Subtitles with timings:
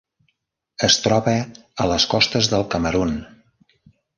[0.87, 1.35] Es troba
[1.85, 3.17] a les costes del Camerun.